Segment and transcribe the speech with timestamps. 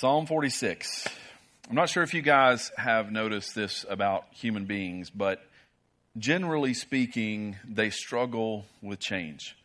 [0.00, 1.08] Psalm 46.
[1.68, 5.44] I'm not sure if you guys have noticed this about human beings, but
[6.16, 9.56] generally speaking, they struggle with change.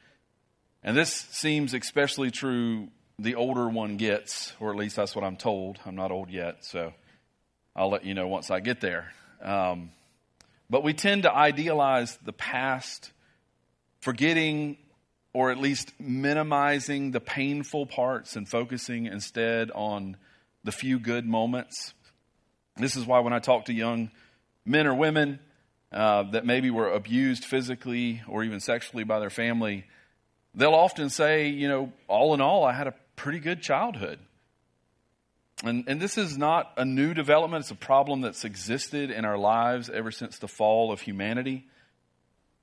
[0.81, 2.87] And this seems especially true
[3.19, 5.77] the older one gets, or at least that's what I'm told.
[5.85, 6.93] I'm not old yet, so
[7.75, 9.13] I'll let you know once I get there.
[9.39, 9.91] Um,
[10.67, 13.11] but we tend to idealize the past,
[14.01, 14.77] forgetting
[15.33, 20.15] or at least minimizing the painful parts and focusing instead on
[20.63, 21.93] the few good moments.
[22.77, 24.11] This is why when I talk to young
[24.65, 25.39] men or women
[25.91, 29.85] uh, that maybe were abused physically or even sexually by their family,
[30.55, 34.19] they'll often say, you know, all in all, I had a pretty good childhood.
[35.63, 37.61] And, and this is not a new development.
[37.61, 41.65] It's a problem that's existed in our lives ever since the fall of humanity.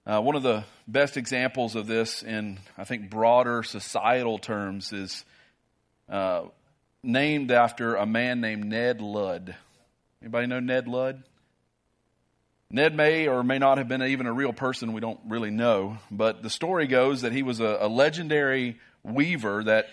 [0.07, 5.25] Uh, one of the best examples of this in, I think, broader societal terms is
[6.09, 6.45] uh,
[7.03, 9.55] named after a man named Ned Ludd.
[10.23, 11.23] Anybody know Ned Ludd?
[12.71, 15.99] Ned may or may not have been even a real person, we don't really know.
[16.11, 19.89] But the story goes that he was a, a legendary weaver that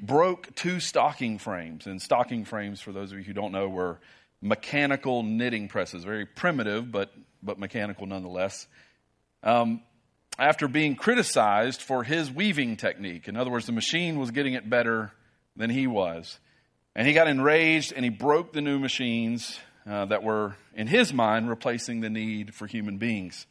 [0.00, 1.86] broke two stocking frames.
[1.86, 4.00] And stocking frames, for those of you who don't know, were
[4.40, 8.66] mechanical knitting presses, very primitive, but, but mechanical nonetheless.
[9.42, 9.82] Um,
[10.38, 14.68] after being criticized for his weaving technique, in other words, the machine was getting it
[14.68, 15.12] better
[15.56, 16.38] than he was.
[16.94, 21.12] And he got enraged and he broke the new machines uh, that were, in his
[21.12, 23.46] mind, replacing the need for human beings.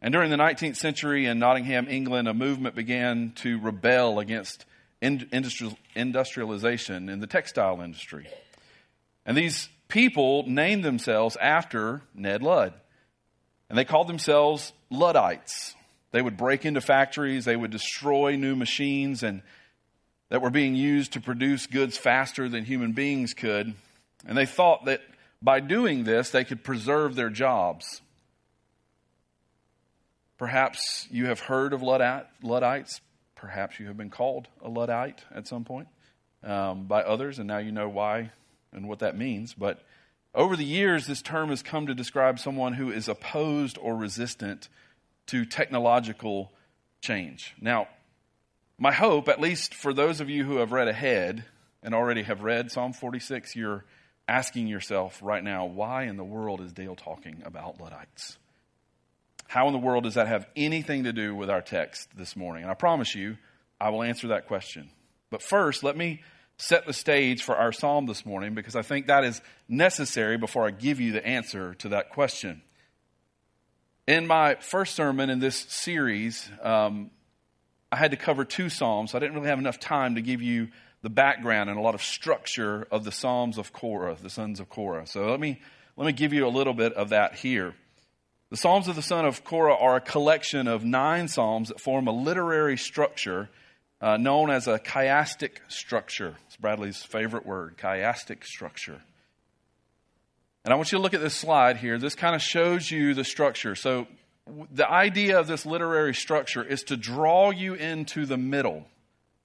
[0.00, 4.64] And during the 19th century in Nottingham, England, a movement began to rebel against
[5.00, 8.28] industrialization in the textile industry.
[9.26, 12.74] And these people named themselves after Ned Ludd.
[13.68, 15.74] And they called themselves Luddites.
[16.10, 19.42] They would break into factories, they would destroy new machines and
[20.30, 23.74] that were being used to produce goods faster than human beings could.
[24.26, 25.00] And they thought that
[25.40, 28.02] by doing this, they could preserve their jobs.
[30.36, 33.00] Perhaps you have heard of Luddites.
[33.34, 35.88] Perhaps you have been called a Luddite at some point
[36.42, 38.30] um, by others, and now you know why
[38.72, 39.54] and what that means.
[39.54, 39.82] But
[40.38, 44.68] over the years, this term has come to describe someone who is opposed or resistant
[45.26, 46.52] to technological
[47.00, 47.56] change.
[47.60, 47.88] Now,
[48.78, 51.44] my hope, at least for those of you who have read ahead
[51.82, 53.84] and already have read Psalm 46, you're
[54.28, 58.38] asking yourself right now, why in the world is Dale talking about Luddites?
[59.48, 62.62] How in the world does that have anything to do with our text this morning?
[62.62, 63.38] And I promise you,
[63.80, 64.90] I will answer that question.
[65.30, 66.22] But first, let me
[66.58, 70.66] set the stage for our psalm this morning because I think that is necessary before
[70.66, 72.62] I give you the answer to that question.
[74.06, 77.10] In my first sermon in this series, um,
[77.90, 79.12] I had to cover two Psalms.
[79.12, 80.68] So I didn't really have enough time to give you
[81.02, 84.68] the background and a lot of structure of the Psalms of Korah, the sons of
[84.68, 85.06] Korah.
[85.06, 85.60] So let me,
[85.96, 87.74] let me give you a little bit of that here.
[88.50, 92.08] The Psalms of the son of Korah are a collection of nine Psalms that form
[92.08, 93.48] a literary structure
[94.00, 96.36] uh, known as a chiastic structure.
[96.46, 99.02] It's Bradley's favorite word, chiastic structure.
[100.64, 101.98] And I want you to look at this slide here.
[101.98, 103.74] This kind of shows you the structure.
[103.74, 104.06] So
[104.70, 108.86] the idea of this literary structure is to draw you into the middle,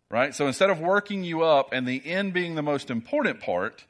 [0.09, 0.35] right?
[0.35, 3.85] So instead of working you up and the end being the most important part,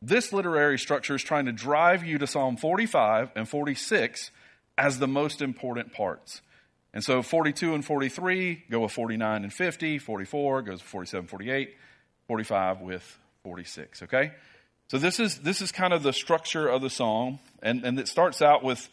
[0.00, 4.30] this literary structure is trying to drive you to Psalm 45 and 46
[4.76, 6.40] as the most important parts.
[6.94, 11.76] And so 42 and 43 go with 49 and 50, 44 goes with 47, 48,
[12.26, 14.32] 45 with 46, okay?
[14.88, 18.08] So this is, this is kind of the structure of the song, and, and it
[18.08, 18.88] starts out with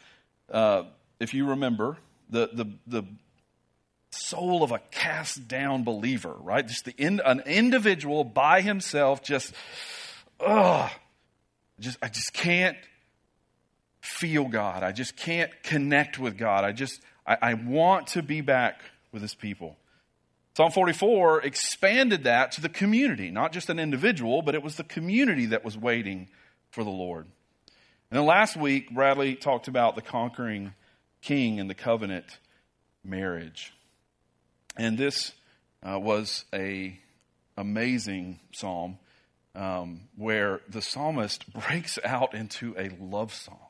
[0.50, 0.84] uh,
[1.18, 1.96] if you remember,
[2.30, 3.04] the, the, the
[4.10, 6.66] soul of a cast down believer, right?
[6.66, 9.52] Just the in, an individual by himself, just,
[10.40, 10.90] ugh,
[11.80, 12.76] just, I just can't
[14.00, 14.82] feel God.
[14.82, 16.64] I just can't connect with God.
[16.64, 18.80] I just, I, I want to be back
[19.12, 19.76] with his people.
[20.56, 24.84] Psalm 44 expanded that to the community, not just an individual, but it was the
[24.84, 26.28] community that was waiting
[26.70, 27.26] for the Lord.
[28.10, 30.72] And then last week, Bradley talked about the conquering
[31.20, 32.38] king and the covenant
[33.04, 33.74] marriage.
[34.76, 35.32] And this
[35.82, 36.98] uh, was a
[37.56, 38.98] amazing psalm
[39.54, 43.65] um, where the psalmist breaks out into a love song.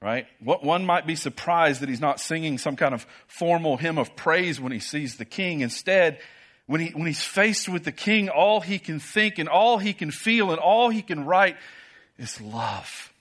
[0.00, 0.26] Right?
[0.40, 4.60] One might be surprised that he's not singing some kind of formal hymn of praise
[4.60, 5.60] when he sees the king.
[5.60, 6.20] Instead,
[6.66, 9.92] when, he, when he's faced with the king, all he can think and all he
[9.92, 11.56] can feel and all he can write
[12.16, 13.12] is love.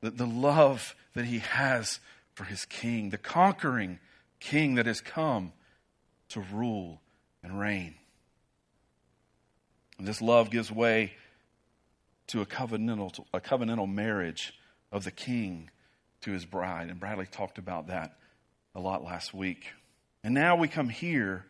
[0.00, 2.00] The, the love that he has
[2.34, 4.00] for his king, the conquering
[4.40, 5.52] king that has come
[6.30, 7.00] to rule
[7.42, 7.94] and reign.
[9.98, 11.12] And this love gives way
[12.28, 14.52] to a covenantal, a covenantal marriage
[14.90, 15.70] of the king
[16.24, 16.88] to his bride.
[16.88, 18.16] And Bradley talked about that
[18.74, 19.66] a lot last week.
[20.22, 21.44] And now we come here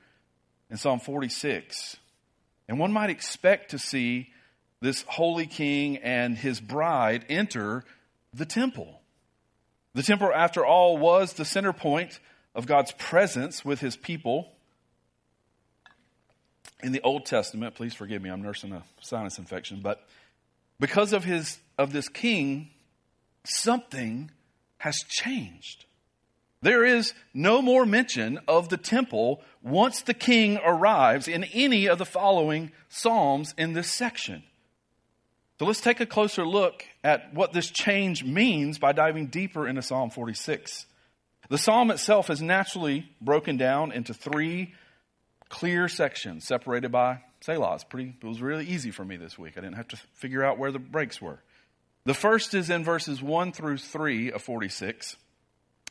[0.70, 1.96] in Psalm 46.
[2.68, 4.30] And one might expect to see
[4.80, 7.84] this holy king and his bride enter
[8.32, 9.00] the temple.
[9.94, 12.18] The temple, after all, was the center point
[12.54, 14.50] of God's presence with his people.
[16.82, 20.04] In the Old Testament, please forgive me, I'm nursing a sinus infection, but
[20.80, 22.70] because of his of this king,
[23.44, 24.30] something
[24.84, 25.86] has changed.
[26.60, 31.96] There is no more mention of the temple once the king arrives in any of
[31.96, 34.42] the following Psalms in this section.
[35.58, 39.80] So let's take a closer look at what this change means by diving deeper into
[39.80, 40.84] Psalm 46.
[41.48, 44.74] The psalm itself is naturally broken down into three
[45.48, 47.76] clear sections separated by Selah.
[47.76, 49.54] It's pretty, it was really easy for me this week.
[49.56, 51.38] I didn't have to figure out where the breaks were.
[52.04, 55.16] The first is in verses 1 through 3 of 46.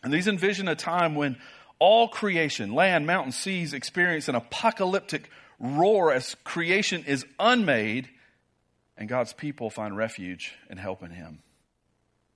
[0.03, 1.37] And these envision a time when
[1.79, 5.29] all creation, land, mountains, seas, experience an apocalyptic
[5.59, 8.09] roar as creation is unmade
[8.95, 11.39] and God's people find refuge and help in Him.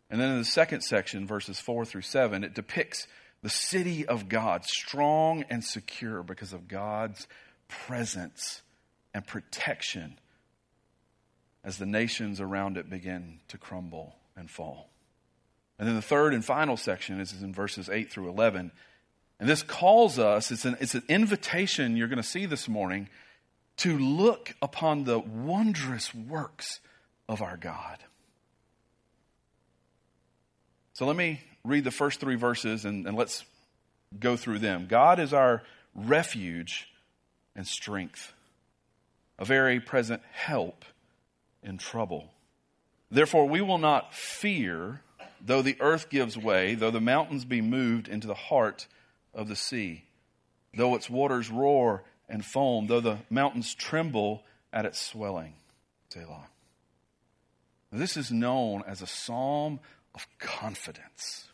[0.09, 3.07] And then in the second section, verses 4 through 7, it depicts
[3.43, 7.27] the city of God, strong and secure because of God's
[7.67, 8.63] presence
[9.13, 10.17] and protection
[11.67, 14.89] as the nations around it begin to crumble and fall.
[15.77, 18.71] And then the third and final section is in verses 8 through 11.
[19.41, 23.09] And this calls us, it's an, it's an invitation you're going to see this morning
[23.77, 26.79] to look upon the wondrous works
[27.27, 27.97] of our God.
[30.93, 33.43] So let me read the first three verses and, and let's
[34.17, 34.87] go through them.
[34.87, 36.87] God is our refuge
[37.57, 38.31] and strength,
[39.37, 40.85] a very present help
[41.63, 42.31] in trouble.
[43.09, 45.01] Therefore, we will not fear,
[45.41, 48.87] though the earth gives way, though the mountains be moved into the heart
[49.33, 50.05] of the sea,
[50.73, 54.43] though its waters roar and foam, though the mountains tremble
[54.73, 55.53] at its swelling.
[56.09, 56.47] Selah.
[57.91, 59.79] This is known as a psalm
[60.13, 61.47] of confidence.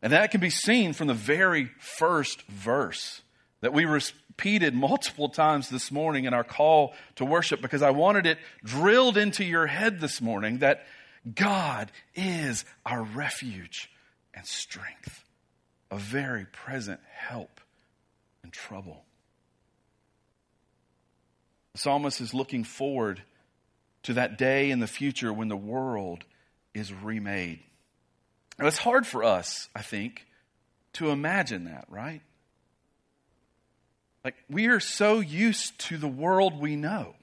[0.00, 3.22] And that can be seen from the very first verse
[3.62, 8.26] that we repeated multiple times this morning in our call to worship because I wanted
[8.26, 10.84] it drilled into your head this morning that
[11.34, 13.90] God is our refuge
[14.34, 15.24] and strength,
[15.90, 17.60] a very present help
[18.42, 19.04] in trouble.
[21.74, 23.22] The psalmist is looking forward
[24.02, 26.24] to that day in the future when the world
[26.74, 27.60] is remade.
[28.58, 30.26] And it's hard for us, I think,
[30.94, 32.22] to imagine that, right?
[34.24, 37.14] Like, we are so used to the world we know.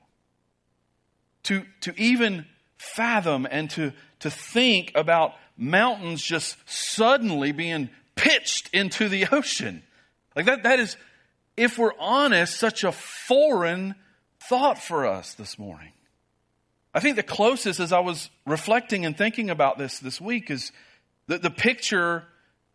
[1.43, 2.45] To, to even
[2.77, 9.83] fathom and to, to think about mountains just suddenly being pitched into the ocean.
[10.35, 10.97] Like, that, that is,
[11.55, 13.95] if we're honest, such a foreign
[14.41, 15.93] thought for us this morning.
[16.93, 20.71] I think the closest as I was reflecting and thinking about this this week is
[21.27, 22.23] the, the picture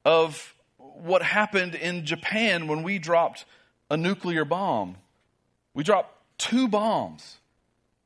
[0.04, 3.44] of what happened in Japan when we dropped
[3.90, 4.96] a nuclear bomb.
[5.74, 7.38] We dropped two bombs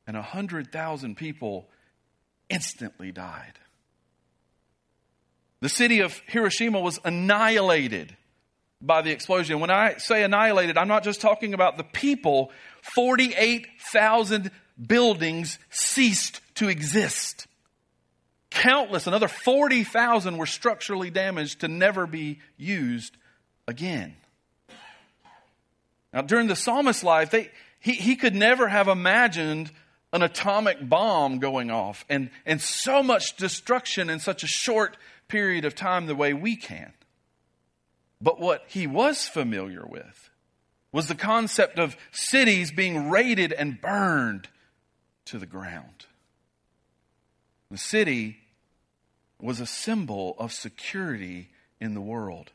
[0.06, 1.69] and 100,000 people
[2.49, 3.58] instantly died.
[5.61, 8.16] The city of Hiroshima was annihilated
[8.80, 9.61] by the explosion.
[9.61, 12.52] When I say annihilated, I'm not just talking about the people.
[12.82, 17.47] 48,000 buildings ceased to exist.
[18.50, 23.16] Countless, another 40,000 were structurally damaged to never be used
[23.66, 24.14] again.
[26.12, 27.50] Now, during the psalmist's life, they,
[27.80, 29.70] he, he could never have imagined
[30.12, 34.96] an atomic bomb going off and, and so much destruction in such a short
[35.28, 36.92] period of time the way we can.
[38.20, 40.30] But what he was familiar with
[40.90, 44.48] was the concept of cities being raided and burned
[45.26, 46.06] to the ground.
[47.70, 48.38] The city
[49.38, 51.50] was a symbol of security
[51.80, 52.50] in the world.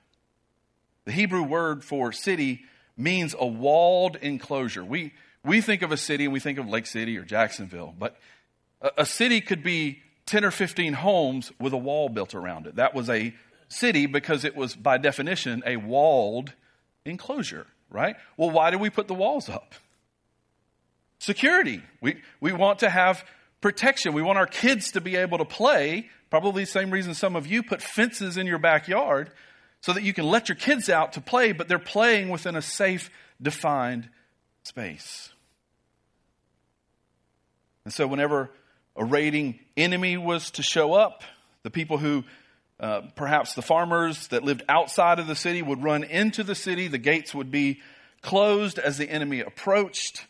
[1.05, 2.63] The Hebrew word for city
[2.98, 4.84] means a walled enclosure.
[4.84, 8.18] We, we think of a city and we think of Lake City or Jacksonville, but
[8.82, 12.76] a, a city could be 10 or 15 homes with a wall built around it.
[12.76, 13.34] That was a
[13.68, 16.54] city because it was, by definition, a walled
[17.06, 18.16] enclosure, right?
[18.38, 19.76] Well, why do we put the walls up?
[21.20, 21.82] Security.
[22.02, 23.26] We, we want to have
[23.62, 24.14] protection.
[24.14, 26.10] We want our kids to be able to play.
[26.30, 29.32] Probably the same reason some of you put fences in your backyard
[29.84, 32.62] so that you can let your kids out to play, but they're playing within a
[32.62, 33.12] safe,
[33.42, 34.08] defined
[34.63, 35.34] space.
[37.84, 38.50] And so, whenever
[38.96, 41.24] a raiding enemy was to show up,
[41.63, 42.24] the people who,
[42.80, 46.88] uh, perhaps the farmers that lived outside of the city, would run into the city.
[46.88, 47.82] The gates would be
[48.22, 50.28] closed as the enemy approached,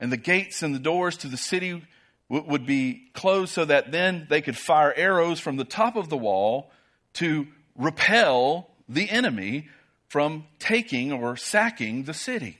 [0.00, 1.84] and the gates and the doors to the city
[2.30, 6.08] w- would be closed so that then they could fire arrows from the top of
[6.08, 6.70] the wall
[7.12, 7.46] to
[7.76, 9.68] repel the enemy
[10.08, 12.58] from taking or sacking the city.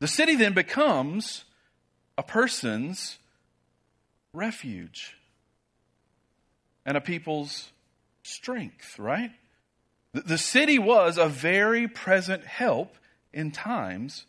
[0.00, 1.44] The city then becomes
[2.18, 3.18] a person's
[4.32, 5.16] refuge
[6.84, 7.70] and a people's
[8.22, 9.30] strength, right?
[10.12, 12.96] The city was a very present help
[13.32, 14.26] in times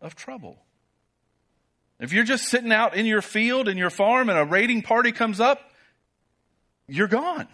[0.00, 0.58] of trouble.
[1.98, 5.12] If you're just sitting out in your field, in your farm, and a raiding party
[5.12, 5.70] comes up,
[6.86, 7.48] you're gone.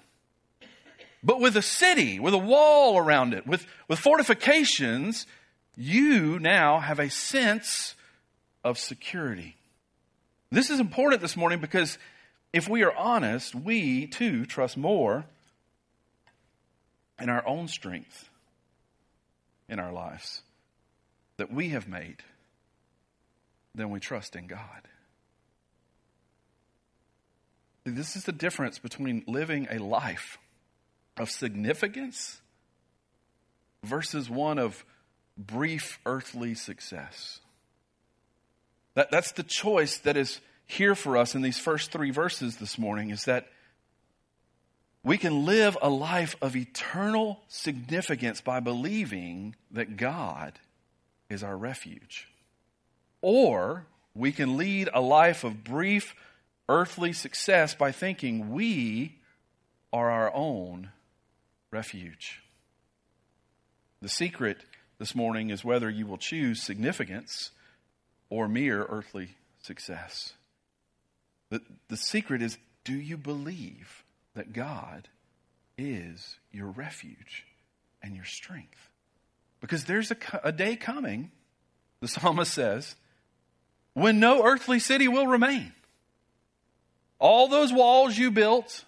[1.22, 5.26] But with a city, with a wall around it, with, with fortifications,
[5.76, 7.94] you now have a sense
[8.64, 9.56] of security.
[10.50, 11.98] This is important this morning because
[12.52, 15.24] if we are honest, we too trust more
[17.20, 18.28] in our own strength
[19.68, 20.42] in our lives
[21.36, 22.16] that we have made
[23.74, 24.60] than we trust in God.
[27.84, 30.38] This is the difference between living a life
[31.16, 32.40] of significance
[33.82, 34.84] versus one of
[35.36, 37.40] brief earthly success.
[38.94, 42.78] That, that's the choice that is here for us in these first three verses this
[42.78, 43.48] morning is that
[45.02, 50.58] we can live a life of eternal significance by believing that God
[51.30, 52.28] is our refuge.
[53.22, 56.14] Or we can lead a life of brief
[56.68, 59.18] earthly success by thinking we
[59.92, 60.90] are our own
[61.70, 62.42] refuge.
[64.02, 64.58] The secret
[64.98, 67.50] this morning is whether you will choose significance
[68.28, 70.32] or mere earthly success.
[71.50, 75.08] The, the secret is do you believe that God
[75.76, 77.44] is your refuge
[78.02, 78.88] and your strength?
[79.60, 81.30] Because there's a, a day coming,
[82.00, 82.94] the psalmist says,
[83.92, 85.72] when no earthly city will remain.
[87.18, 88.84] All those walls you built,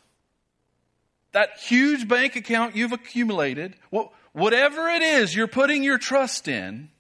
[1.33, 3.77] that huge bank account you've accumulated,
[4.33, 6.91] whatever it is you're putting your trust in,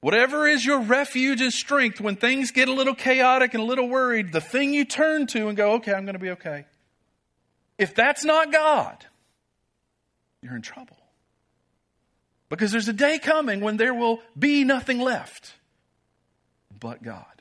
[0.00, 3.88] whatever is your refuge and strength when things get a little chaotic and a little
[3.88, 6.66] worried, the thing you turn to and go, okay, I'm going to be okay.
[7.78, 9.04] If that's not God,
[10.42, 10.96] you're in trouble.
[12.48, 15.54] Because there's a day coming when there will be nothing left
[16.78, 17.35] but God.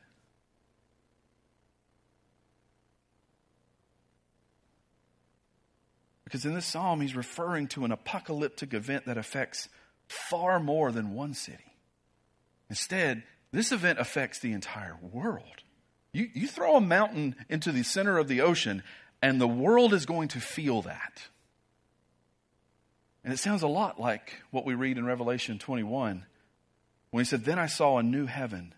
[6.26, 9.70] Because in this psalm, he's referring to an apocalyptic event that affects
[10.08, 11.78] far more than one city.
[12.70, 15.64] Instead, this event affects the entire world.
[16.12, 18.84] You, you throw a mountain into the center of the ocean,
[19.22, 21.24] and the world is going to feel that.
[23.24, 26.26] And it sounds a lot like what we read in Revelation 21
[27.12, 28.74] when he said, Then I saw a new heaven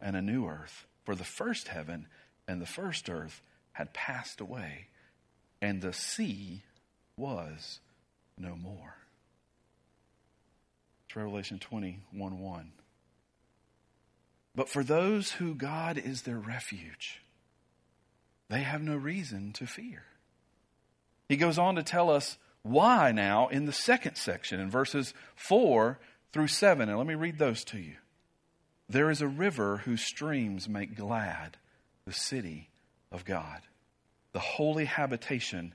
[0.00, 2.06] and a new earth, for the first heaven
[2.46, 3.42] and the first earth
[3.72, 4.86] had passed away,
[5.62, 6.62] and the sea
[7.20, 7.80] was
[8.38, 8.96] no more.
[11.06, 12.72] It's Revelation 21 1.
[14.54, 17.22] But for those who God is their refuge,
[18.48, 20.02] they have no reason to fear.
[21.28, 25.98] He goes on to tell us why now in the second section, in verses 4
[26.32, 26.88] through 7.
[26.88, 27.94] And let me read those to you.
[28.88, 31.56] There is a river whose streams make glad
[32.04, 32.70] the city
[33.12, 33.60] of God,
[34.32, 35.74] the holy habitation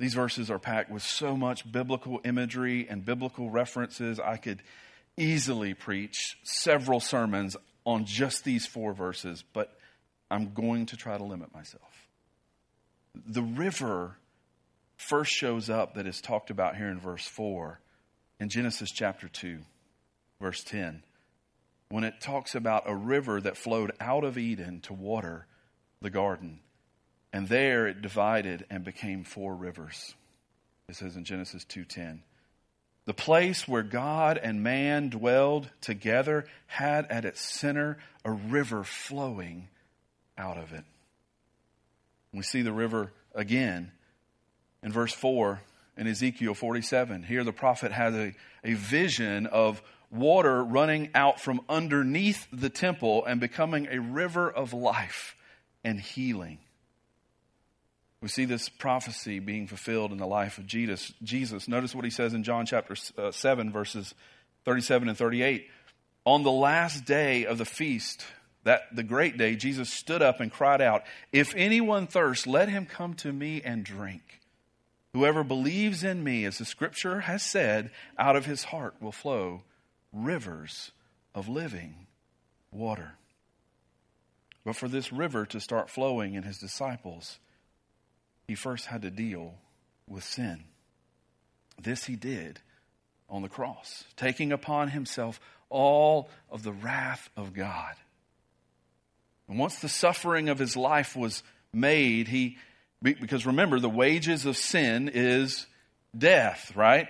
[0.00, 4.18] These verses are packed with so much biblical imagery and biblical references.
[4.18, 4.62] I could
[5.16, 9.78] easily preach several sermons on just these four verses, but
[10.30, 12.08] I'm going to try to limit myself.
[13.14, 14.16] The river
[14.96, 17.78] first shows up that is talked about here in verse 4
[18.40, 19.58] in Genesis chapter 2,
[20.40, 21.04] verse 10
[21.90, 25.46] when it talks about a river that flowed out of Eden to water
[26.00, 26.60] the garden.
[27.32, 30.14] And there it divided and became four rivers.
[30.88, 32.22] It says in Genesis 2:10.
[33.04, 39.68] The place where God and man dwelled together had at its center a river flowing
[40.36, 40.84] out of it.
[42.32, 43.92] We see the river again.
[44.82, 45.60] In verse 4
[45.96, 48.34] in Ezekiel 47, here the prophet has a,
[48.64, 54.72] a vision of water running out from underneath the temple and becoming a river of
[54.72, 55.36] life
[55.84, 56.58] and healing.
[58.22, 61.12] We see this prophecy being fulfilled in the life of Jesus.
[61.22, 61.68] Jesus.
[61.68, 64.14] Notice what he says in John chapter uh, 7, verses
[64.64, 65.66] 37 and 38.
[66.26, 68.26] On the last day of the feast,
[68.64, 72.84] that the great day, Jesus stood up and cried out, If anyone thirsts, let him
[72.84, 74.40] come to me and drink.
[75.14, 79.62] Whoever believes in me, as the scripture has said, out of his heart will flow
[80.12, 80.92] rivers
[81.34, 82.06] of living
[82.70, 83.12] water.
[84.64, 87.38] But for this river to start flowing in his disciples,
[88.50, 89.54] he first had to deal
[90.08, 90.64] with sin.
[91.80, 92.58] This he did
[93.28, 95.38] on the cross, taking upon himself
[95.68, 97.94] all of the wrath of God.
[99.48, 102.58] And once the suffering of his life was made, he,
[103.00, 105.68] because remember, the wages of sin is
[106.18, 107.06] death, right?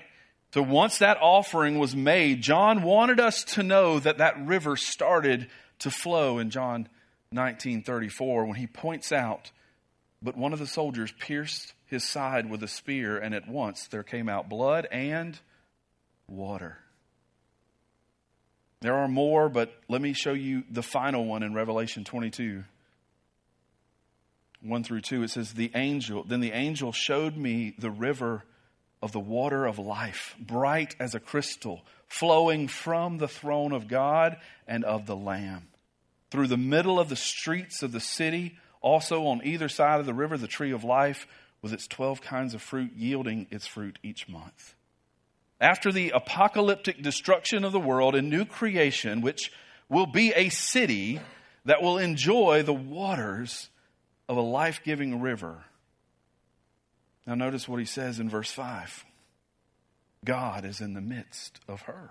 [0.52, 5.49] So once that offering was made, John wanted us to know that that river started
[5.78, 6.87] to flow in John
[7.30, 9.50] 1934 when he points out,
[10.23, 14.03] but one of the soldiers pierced his side with a spear, and at once there
[14.03, 15.39] came out blood and
[16.29, 16.79] water.
[18.81, 22.65] There are more, but let me show you the final one in Revelation 22.
[24.62, 28.45] 1 through 2, it says, The angel, then the angel showed me the river
[29.03, 34.37] of the water of life, bright as a crystal, flowing from the throne of God
[34.67, 35.69] and of the Lamb.
[36.31, 40.14] Through the middle of the streets of the city, also on either side of the
[40.14, 41.26] river, the tree of life,
[41.62, 44.75] with its 12 kinds of fruit, yielding its fruit each month.
[45.60, 49.52] After the apocalyptic destruction of the world and new creation, which
[49.90, 51.20] will be a city
[51.66, 53.68] that will enjoy the waters
[54.28, 55.64] of a life giving river.
[57.26, 59.04] Now, notice what he says in verse 5
[60.25, 62.10] God is in the midst of her.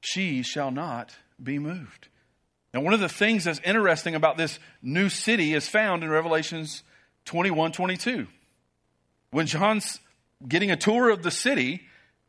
[0.00, 2.08] She shall not be moved.
[2.74, 6.82] Now, one of the things that's interesting about this new city is found in Revelations
[7.24, 8.26] 21 22.
[9.30, 10.00] When John's
[10.46, 11.82] getting a tour of the city,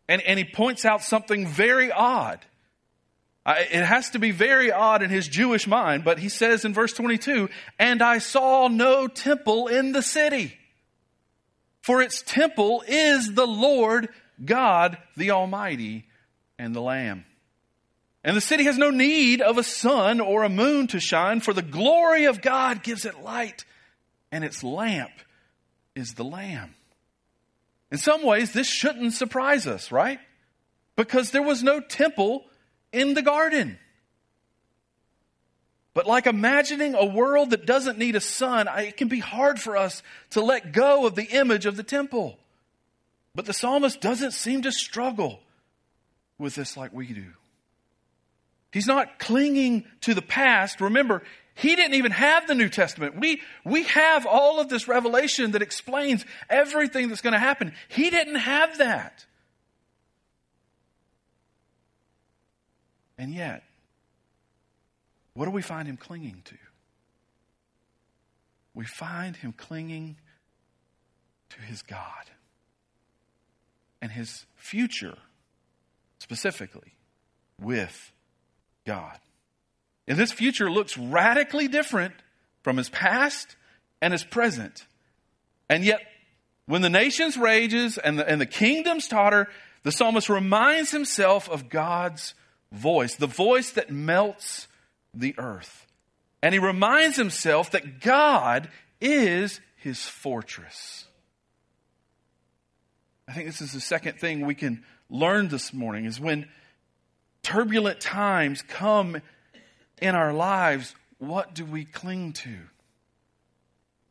[0.08, 2.40] and, and he points out something very odd.
[3.46, 6.94] It has to be very odd in his Jewish mind, but he says in verse
[6.94, 10.58] 22, And I saw no temple in the city,
[11.82, 14.10] for its temple is the Lord
[14.44, 16.06] God, the Almighty,
[16.58, 17.26] and the Lamb.
[18.24, 21.54] And the city has no need of a sun or a moon to shine, for
[21.54, 23.64] the glory of God gives it light,
[24.32, 25.12] and its lamp
[25.96, 26.76] is the Lamb.
[27.92, 30.20] In some ways, this shouldn't surprise us, right?
[30.96, 32.46] Because there was no temple
[32.92, 33.80] in the garden.
[35.94, 39.76] But like imagining a world that doesn't need a sun, it can be hard for
[39.76, 42.38] us to let go of the image of the temple.
[43.34, 45.40] But the psalmist doesn't seem to struggle
[46.38, 47.26] with this like we do.
[48.72, 50.80] He's not clinging to the past.
[50.82, 51.24] Remember,
[51.56, 53.20] he didn't even have the New Testament.
[53.20, 57.74] We, we have all of this revelation that explains everything that's going to happen.
[57.90, 59.26] He didn't have that.
[63.18, 63.64] And yet,
[65.34, 66.56] what do we find him clinging to?
[68.74, 70.16] We find him clinging
[71.50, 72.30] to his God
[74.02, 75.18] and his future,
[76.20, 76.94] specifically,
[77.60, 78.14] with
[78.90, 79.20] God.
[80.08, 82.16] And this future looks radically different
[82.64, 83.56] from his past
[84.02, 84.88] and his present.
[85.70, 86.02] And yet,
[86.66, 89.48] when the nations rages and the, and the kingdoms totter,
[89.84, 92.34] the psalmist reminds himself of God's
[92.72, 94.68] voice, the voice that melts
[95.14, 95.86] the earth.
[96.42, 101.06] And he reminds himself that God is his fortress.
[103.28, 106.48] I think this is the second thing we can learn this morning is when
[107.44, 109.22] turbulent times come
[110.02, 112.56] in our lives, what do we cling to?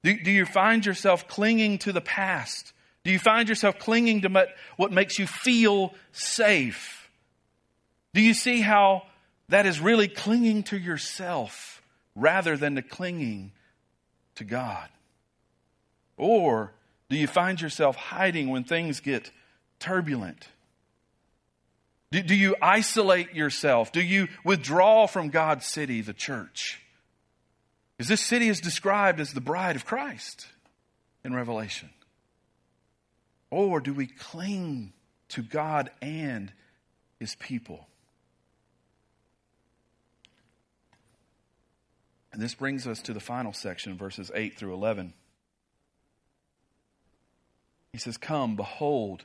[0.03, 2.73] Do, do you find yourself clinging to the past?
[3.05, 7.11] Do you find yourself clinging to what makes you feel safe?
[8.14, 9.05] Do you see how
[9.49, 11.83] that is really clinging to yourself
[12.14, 13.53] rather than to clinging
[14.37, 14.88] to God?
[16.17, 16.73] Or
[17.09, 19.31] do you find yourself hiding when things get
[19.79, 20.49] turbulent?
[22.11, 23.92] Do, do you isolate yourself?
[23.92, 26.81] Do you withdraw from God's city, the church?
[27.99, 30.47] Is this city is described as the bride of Christ
[31.25, 31.90] in Revelation?
[33.51, 34.92] Or do we cling
[35.31, 36.53] to God and
[37.18, 37.87] his people?
[42.33, 45.12] And this brings us to the final section, verses 8 through 11.
[47.92, 49.25] He says, Come, behold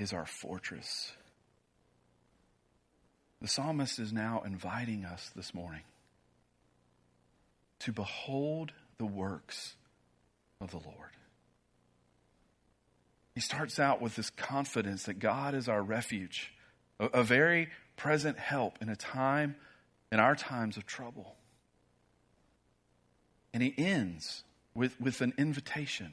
[0.00, 1.12] is our fortress.
[3.42, 5.82] The psalmist is now inviting us this morning
[7.80, 9.74] to behold the works
[10.60, 11.10] of the Lord.
[13.34, 16.52] He starts out with this confidence that God is our refuge,
[16.98, 19.56] a, a very present help in a time,
[20.10, 21.36] in our times of trouble.
[23.52, 26.12] And he ends with, with an invitation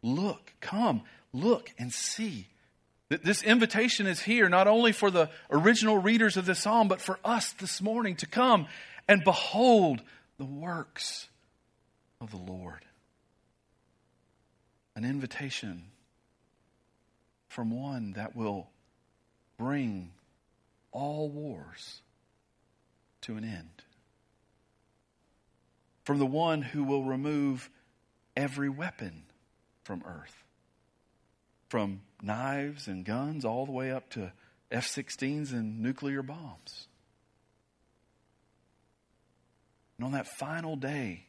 [0.00, 2.46] Look, come, look and see.
[3.08, 7.18] This invitation is here not only for the original readers of this psalm, but for
[7.24, 8.66] us this morning to come
[9.08, 10.02] and behold
[10.36, 11.28] the works
[12.20, 12.84] of the Lord.
[14.94, 15.84] An invitation
[17.48, 18.68] from one that will
[19.56, 20.10] bring
[20.92, 22.02] all wars
[23.22, 23.82] to an end.
[26.04, 27.70] From the one who will remove
[28.36, 29.22] every weapon
[29.82, 30.44] from earth.
[31.68, 34.32] From knives and guns all the way up to
[34.70, 36.88] F 16s and nuclear bombs.
[39.98, 41.24] And on that final day,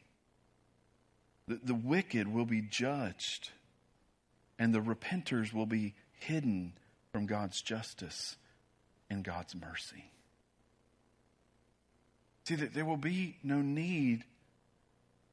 [1.48, 3.50] the, the wicked will be judged
[4.58, 6.74] and the repenters will be hidden
[7.12, 8.36] from God's justice
[9.08, 10.04] and God's mercy.
[12.44, 14.24] See, that there will be no need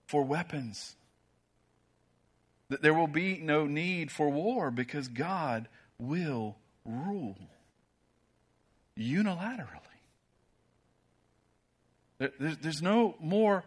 [0.07, 0.95] for weapons.
[2.69, 7.38] That there will be no need for war because God will rule
[8.97, 9.82] unilaterally.
[12.39, 13.63] There's no more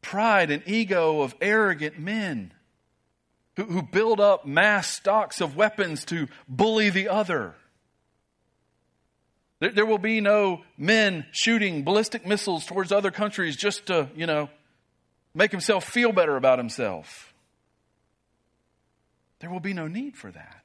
[0.00, 2.52] pride and ego of arrogant men
[3.56, 7.54] who, build up mass stocks of weapons to bully the other.
[9.60, 14.48] There will be no men shooting ballistic missiles towards other countries just to, you know,
[15.34, 17.31] make himself feel better about himself.
[19.42, 20.62] There will be no need for that.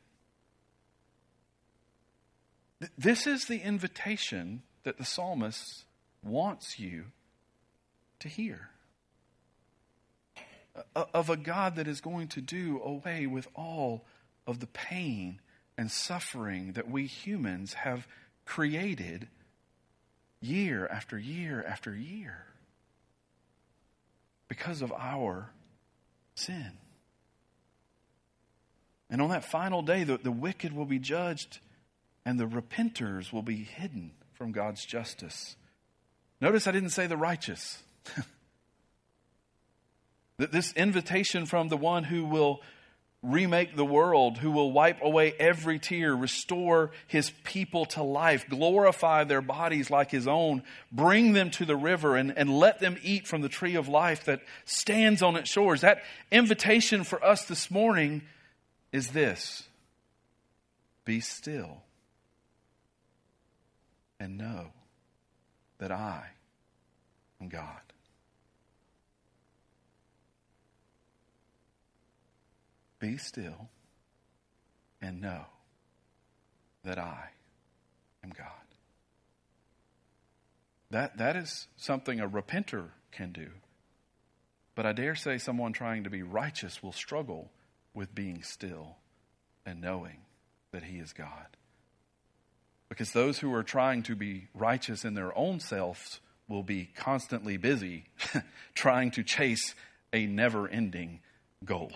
[2.96, 5.86] This is the invitation that the psalmist
[6.24, 7.06] wants you
[8.20, 8.70] to hear
[10.96, 14.06] of a God that is going to do away with all
[14.46, 15.42] of the pain
[15.76, 18.08] and suffering that we humans have
[18.46, 19.28] created
[20.40, 22.46] year after year after year
[24.48, 25.50] because of our
[26.36, 26.74] sin.
[29.10, 31.60] And on that final day, the, the wicked will be judged
[32.26, 35.56] and the repenters will be hidden from God's justice.
[36.42, 37.82] Notice I didn't say the righteous.
[40.38, 42.62] that this invitation from the one who will
[43.24, 49.24] remake the world, who will wipe away every tear, restore his people to life, glorify
[49.24, 53.26] their bodies like his own, bring them to the river, and, and let them eat
[53.26, 55.82] from the tree of life that stands on its shores.
[55.82, 58.22] That invitation for us this morning
[58.98, 59.64] is this
[61.06, 61.84] Be still
[64.20, 64.72] and know
[65.78, 66.32] that I
[67.40, 67.82] am God.
[73.00, 73.70] Be still
[75.00, 75.46] and know
[76.84, 77.30] that I
[78.24, 78.48] am God.
[80.90, 83.50] That, that is something a repenter can do.
[84.74, 87.52] But I dare say someone trying to be righteous will struggle
[87.98, 88.96] with being still
[89.66, 90.20] and knowing
[90.72, 91.48] that He is God.
[92.90, 97.58] Because those who are trying to be righteous in their own selves will be constantly
[97.58, 98.06] busy
[98.76, 99.74] trying to chase
[100.14, 101.20] a never ending
[101.66, 101.92] goal.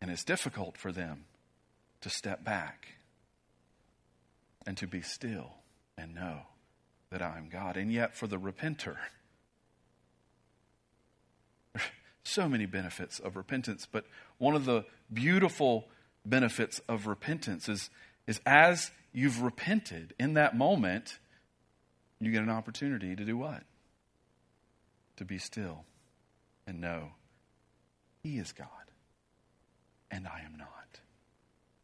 [0.00, 1.24] And it's difficult for them
[2.00, 2.88] to step back
[4.66, 5.52] and to be still
[5.96, 6.40] and know
[7.10, 7.76] that I am God.
[7.76, 8.96] And yet, for the repenter,
[12.24, 14.04] so many benefits of repentance, but
[14.38, 15.88] one of the beautiful
[16.24, 17.90] benefits of repentance is,
[18.26, 21.18] is as you've repented in that moment,
[22.20, 23.64] you get an opportunity to do what?
[25.16, 25.84] To be still
[26.66, 27.10] and know
[28.22, 28.68] He is God
[30.12, 30.68] and I am not.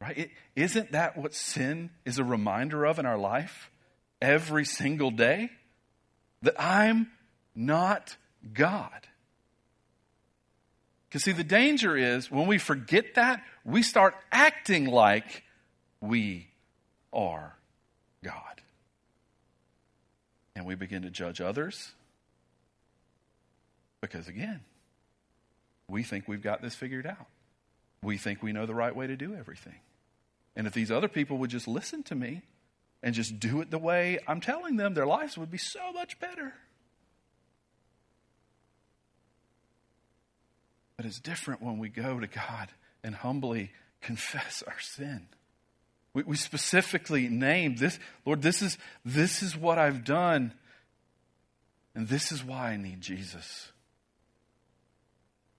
[0.01, 0.31] Right?
[0.55, 3.71] is not that what sin is a reminder of in our life
[4.23, 5.51] every single day?
[6.43, 7.11] That I'm
[7.57, 8.17] not
[8.53, 9.09] God.
[11.09, 15.43] Because, see, the danger is when we forget that, we start acting like
[16.01, 16.49] we
[17.13, 17.57] are
[18.23, 18.61] God.
[20.55, 21.93] And we begin to judge others.
[24.01, 24.61] Because, again,
[25.89, 27.27] we think we've got this figured out.
[28.03, 29.81] We think we know the right way to do everything.
[30.55, 32.43] And if these other people would just listen to me
[33.03, 36.21] and just do it the way I'm telling them, their lives would be so much
[36.21, 36.53] better.
[40.99, 42.69] But it's different when we go to God
[43.05, 43.71] and humbly
[44.03, 45.29] confess our sin.
[46.13, 50.53] We, we specifically name this, Lord, this is, this is what I've done,
[51.95, 53.71] and this is why I need Jesus.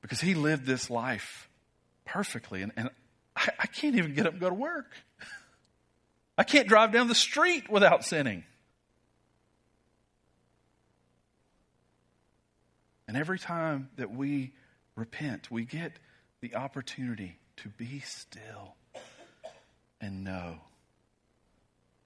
[0.02, 1.48] Because he lived this life
[2.04, 2.90] perfectly, and, and
[3.34, 4.92] I, I can't even get up and go to work.
[6.38, 8.44] I can't drive down the street without sinning.
[13.08, 14.52] And every time that we
[15.00, 15.94] repent, we get
[16.42, 18.76] the opportunity to be still
[20.02, 20.58] and know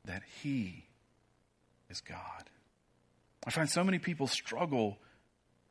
[0.06, 0.86] that He
[1.90, 2.50] is God.
[3.46, 4.98] I find so many people struggle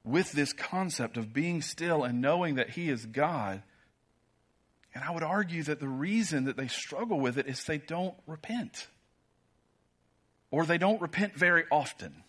[0.04, 3.62] with this concept of being still and knowing that He is God.
[4.94, 8.14] And I would argue that the reason that they struggle with it is they don't
[8.26, 8.88] repent.
[10.50, 12.24] Or they don't repent very often.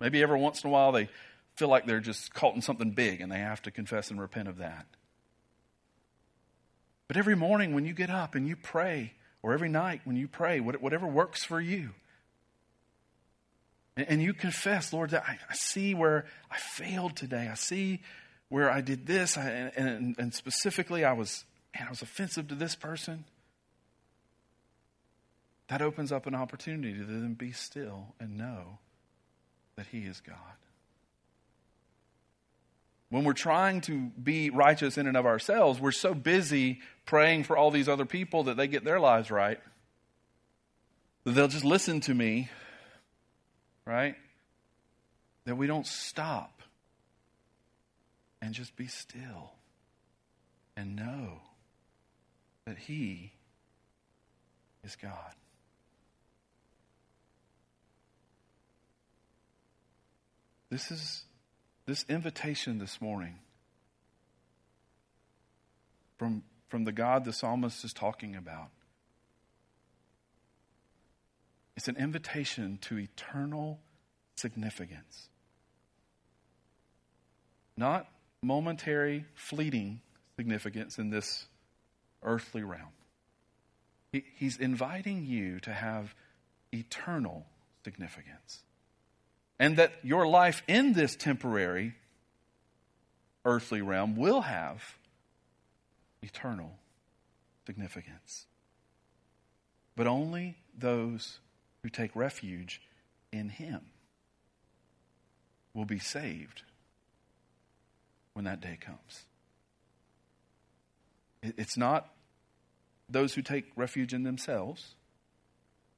[0.00, 1.08] Maybe every once in a while they
[1.56, 4.48] feel like they're just caught in something big and they have to confess and repent
[4.48, 4.86] of that.
[7.06, 9.12] But every morning when you get up and you pray,
[9.42, 11.90] or every night when you pray, whatever works for you,
[13.96, 17.48] and you confess, Lord, that I see where I failed today.
[17.50, 18.00] I see
[18.48, 22.74] where I did this, and, and specifically, I was, man, I was offensive to this
[22.74, 23.24] person.
[25.68, 28.78] That opens up an opportunity to then be still and know
[29.76, 30.36] that He is God.
[33.10, 37.56] When we're trying to be righteous in and of ourselves, we're so busy praying for
[37.56, 39.60] all these other people that they get their lives right.
[41.24, 42.50] They'll just listen to me,
[43.86, 44.16] right?
[45.44, 46.62] That we don't stop
[48.42, 49.52] and just be still
[50.76, 51.40] and know
[52.66, 53.32] that He
[54.82, 55.34] is God.
[60.70, 61.22] This is
[61.86, 63.36] this invitation this morning
[66.18, 68.68] from, from the God the psalmist is talking about.
[71.76, 73.80] It's an invitation to eternal
[74.36, 75.28] significance.
[77.76, 78.06] Not
[78.42, 80.00] momentary, fleeting
[80.36, 81.46] significance in this
[82.22, 82.92] earthly realm.
[84.12, 86.14] He, he's inviting you to have
[86.72, 87.46] eternal
[87.82, 88.62] significance
[89.58, 91.94] and that your life in this temporary
[93.44, 94.82] earthly realm will have
[96.22, 96.72] eternal
[97.66, 98.46] significance.
[99.96, 101.38] But only those
[101.82, 102.80] who take refuge
[103.32, 103.80] in Him
[105.72, 106.62] will be saved
[108.32, 109.24] when that day comes.
[111.42, 112.08] It's not
[113.08, 114.94] those who take refuge in themselves.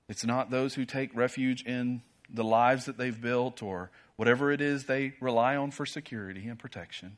[0.09, 4.61] It's not those who take refuge in the lives that they've built or whatever it
[4.61, 7.17] is they rely on for security and protection.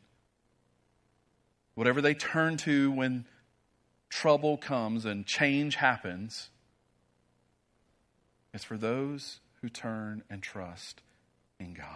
[1.74, 3.24] Whatever they turn to when
[4.10, 6.50] trouble comes and change happens,
[8.52, 11.02] it's for those who turn and trust
[11.60, 11.86] in God.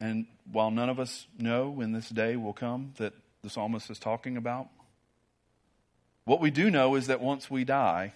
[0.00, 3.98] And while none of us know when this day will come that the psalmist is
[3.98, 4.68] talking about,
[6.24, 8.14] what we do know is that once we die,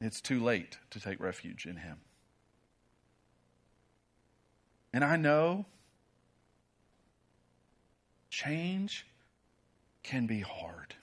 [0.00, 1.98] it's too late to take refuge in Him.
[4.92, 5.66] And I know
[8.30, 9.06] change
[10.02, 10.94] can be hard.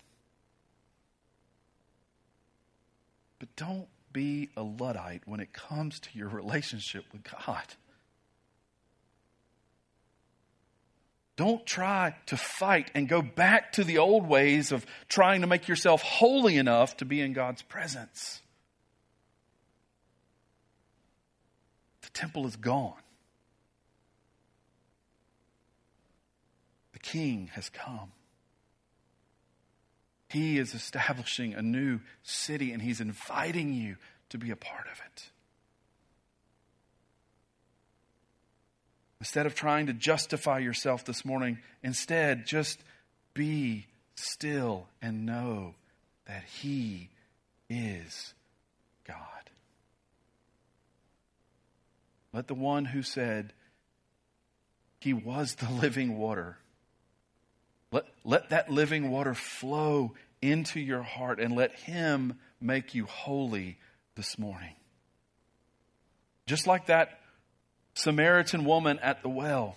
[3.40, 7.66] But don't be a Luddite when it comes to your relationship with God.
[11.38, 15.68] Don't try to fight and go back to the old ways of trying to make
[15.68, 18.42] yourself holy enough to be in God's presence.
[22.02, 23.00] The temple is gone.
[26.94, 28.12] The king has come.
[30.30, 33.98] He is establishing a new city and he's inviting you
[34.30, 35.30] to be a part of it.
[39.28, 42.80] Instead of trying to justify yourself this morning, instead just
[43.34, 43.86] be
[44.16, 45.76] still and know
[46.28, 47.10] that He
[47.70, 48.34] is
[49.06, 49.18] God.
[52.32, 53.52] Let the one who said,
[55.02, 56.58] He was the living water.
[57.92, 63.78] Let, let that living water flow into your heart and let Him make you holy
[64.16, 64.76] this morning.
[66.46, 67.17] Just like that
[67.98, 69.76] Samaritan woman at the well.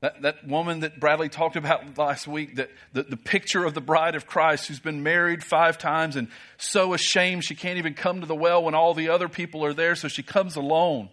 [0.00, 3.80] That, that woman that Bradley talked about last week, that the, the picture of the
[3.80, 6.28] bride of Christ who's been married five times and
[6.58, 9.74] so ashamed she can't even come to the well when all the other people are
[9.74, 11.08] there, so she comes alone.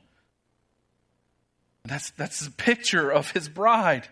[1.85, 4.07] That's, that's a picture of his bride.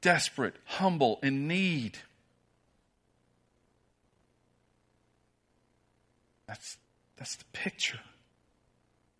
[0.00, 1.98] Desperate, humble, in need.
[6.46, 6.76] That's,
[7.16, 7.98] that's the picture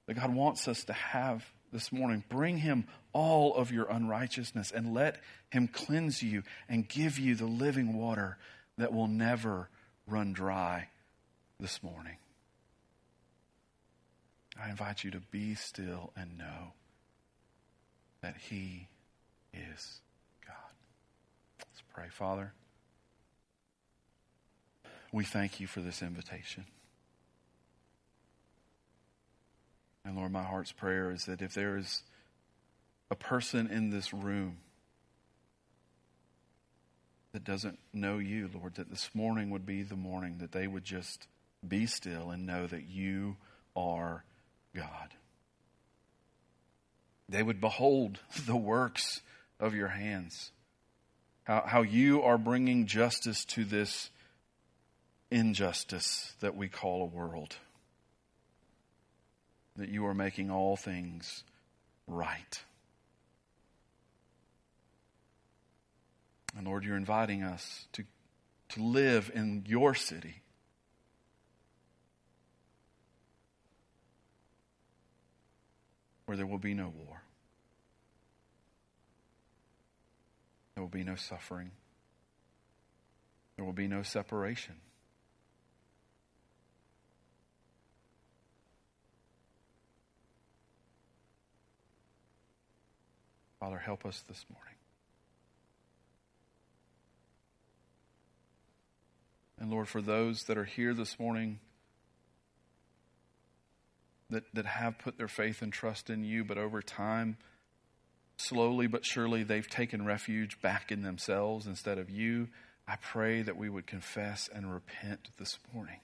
[0.08, 2.24] that God wants us to have this morning.
[2.30, 7.44] Bring Him all of your unrighteousness and let Him cleanse you and give you the
[7.44, 8.38] living water
[8.78, 9.68] that will never
[10.06, 10.88] run dry
[11.60, 12.16] this morning.
[14.60, 16.72] I invite you to be still and know
[18.22, 18.88] that He
[19.52, 20.00] is
[20.46, 20.54] God.
[21.60, 22.54] Let's pray, Father.
[25.12, 26.64] We thank you for this invitation.
[30.08, 32.02] And Lord, my heart's prayer is that if there is
[33.10, 34.56] a person in this room
[37.32, 40.84] that doesn't know you, Lord, that this morning would be the morning that they would
[40.84, 41.26] just
[41.66, 43.36] be still and know that you
[43.76, 44.24] are
[44.74, 45.12] God.
[47.28, 49.20] They would behold the works
[49.60, 50.52] of your hands,
[51.44, 54.08] how, how you are bringing justice to this
[55.30, 57.56] injustice that we call a world
[59.78, 61.44] that you are making all things
[62.06, 62.62] right.
[66.56, 68.04] And Lord, you're inviting us to,
[68.70, 70.42] to live in your city.
[76.26, 77.22] Where there will be no war.
[80.74, 81.70] There will be no suffering.
[83.56, 84.74] There will be no separation.
[93.60, 94.74] Father, help us this morning.
[99.58, 101.58] And Lord, for those that are here this morning
[104.30, 107.36] that, that have put their faith and trust in you, but over time,
[108.36, 112.48] slowly but surely, they've taken refuge back in themselves instead of you,
[112.86, 116.00] I pray that we would confess and repent this morning.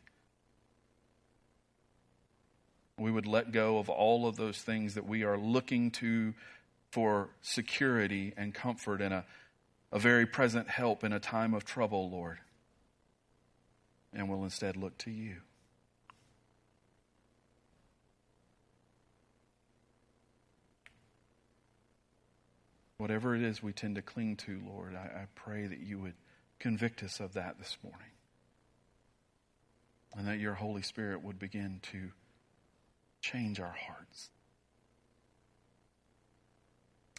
[2.98, 6.34] We would let go of all of those things that we are looking to
[6.94, 9.24] for security and comfort and a,
[9.90, 12.38] a very present help in a time of trouble, Lord.
[14.12, 15.38] And will instead look to you.
[22.98, 26.14] Whatever it is we tend to cling to, Lord, I, I pray that you would
[26.60, 28.12] convict us of that this morning.
[30.16, 32.10] And that your Holy Spirit would begin to
[33.20, 34.30] change our hearts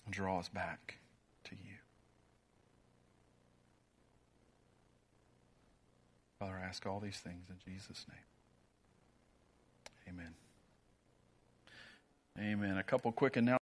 [0.10, 1.00] draw us back
[1.46, 1.76] to you.
[6.40, 8.20] Father, I ask all these things in Jesus' name.
[10.08, 10.34] Amen.
[12.38, 12.78] Amen.
[12.78, 13.54] A couple quick announcements.